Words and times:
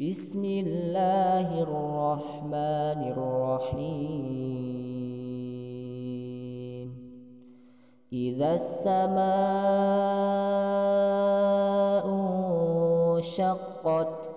بسم 0.00 0.44
الله 0.44 1.62
الرحمن 1.62 3.00
الرحيم. 3.10 4.38
إذا 8.12 8.54
السماء 8.54 9.18
انشقت 13.18 14.30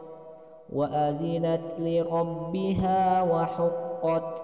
وأذنت 0.73 1.79
لربها 1.79 3.23
وحقت 3.23 4.43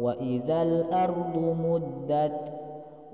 وإذا 0.00 0.62
الأرض 0.62 1.36
مدت 1.38 2.52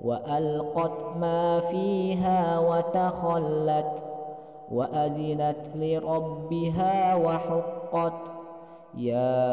وألقت 0.03 1.17
ما 1.17 1.59
فيها 1.59 2.59
وتخلت 2.59 4.10
وأذنت 4.71 5.57
لربها 5.75 7.15
وحقت 7.15 8.31
يا 8.97 9.51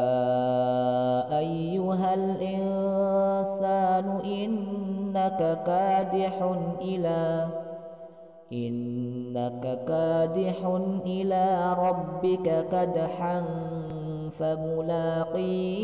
أيها 1.39 2.13
الإنسان 2.13 4.05
إنك 4.25 5.63
كادح 5.65 6.55
إلى 6.81 7.47
إنك 8.53 9.79
كادح 9.87 10.65
إلى 11.05 11.75
ربك 11.79 12.67
كدحا 12.71 13.45
فملاقيه 14.39 15.79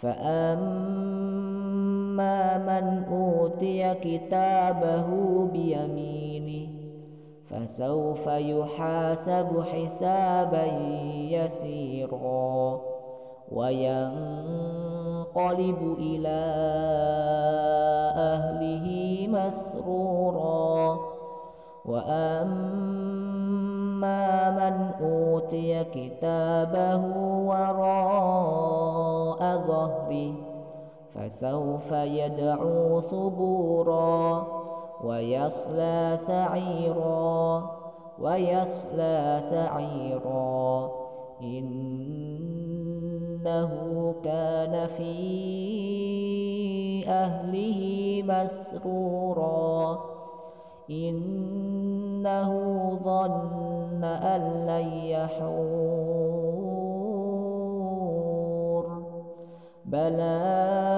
فأما 0.00 1.13
من 2.58 3.04
أوتي 3.10 3.94
كتابه 3.94 5.08
بيمينه 5.52 6.68
فسوف 7.50 8.26
يحاسب 8.26 9.64
حسابا 9.72 10.64
يسيرا 11.30 12.80
وينقلب 13.52 14.36
إلى 15.98 16.44
أهله 18.16 18.88
مسرورا 19.28 20.98
وأما 21.84 23.24
من 24.50 24.90
أوتي 25.06 25.84
كتابه 25.84 27.02
وراء 27.46 29.38
ظهره 29.66 30.43
فسوف 31.14 31.92
يدعو 31.92 33.00
ثبورا 33.00 34.46
ويصلى 35.04 36.16
سعيرا 36.16 37.70
ويصلى 38.18 39.40
سعيرا 39.42 40.90
إنه 41.42 41.74
كان 44.24 44.86
في 44.86 45.14
أهله 47.08 48.22
مسرورا 48.26 49.98
إنه 50.90 52.50
ظن 53.04 54.04
أن 54.04 54.66
لن 54.66 54.88
يحور 54.92 56.24
بلى 59.84 60.93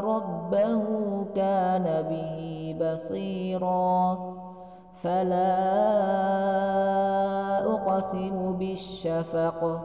ربه 0.00 0.84
كان 1.34 2.02
به 2.02 2.76
بصيرا. 2.80 4.18
فلا 5.02 5.58
أقسم 7.74 8.58
بالشفق 8.58 9.80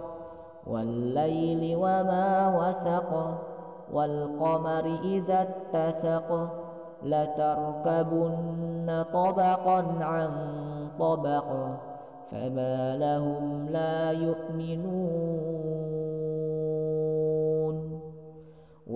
والليل 0.68 1.76
وما 1.76 2.58
وسق 2.60 3.10
والقمر 3.94 4.86
إذا 5.04 5.42
اتسق 5.42 6.50
لتركبن 7.04 9.06
طبقا 9.14 9.86
عن 10.02 10.30
طبق 11.00 11.46
فما 12.32 12.98
لهم 12.98 13.70
لا 13.70 14.12
يؤمنون. 14.12 16.03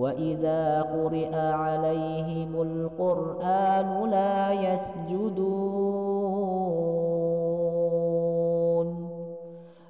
وإذا 0.08 0.82
قرئ 0.82 1.36
عليهم 1.36 2.62
القرآن 2.62 4.10
لا 4.10 4.52
يسجدون 4.52 5.48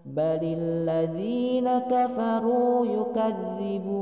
بل 0.04 0.40
الذين 0.42 1.78
كفروا 1.78 2.86
يكذبون 2.86 3.98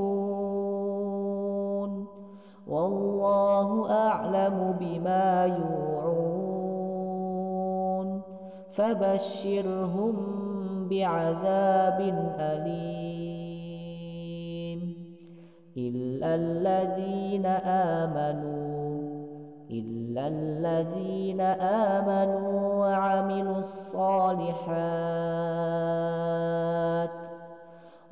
والله 2.67 3.91
أعلم 3.91 4.77
بما 4.81 5.45
يوعون 5.45 6.47
فبشرهم 8.71 10.17
بعذاب 10.89 12.01
أليم 12.41 13.36
إلا 15.77 16.35
الذين 16.35 17.47
آمنوا 17.97 18.77
إلا 19.71 20.29
الذين 20.29 21.41
آمنوا 21.91 22.75
وعملوا 22.75 23.59
الصالحات 23.59 24.97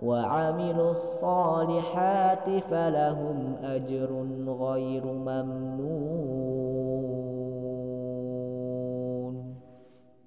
وعملوا 0.03 0.91
الصالحات 0.91 2.51
فلهم 2.51 3.55
أجر 3.63 4.27
غير 4.49 5.05
ممنون. 5.05 6.04